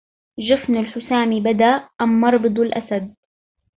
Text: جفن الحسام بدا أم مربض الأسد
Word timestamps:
جفن 0.39 0.75
الحسام 0.75 1.39
بدا 1.39 1.87
أم 2.01 2.21
مربض 2.21 2.59
الأسد 2.59 3.15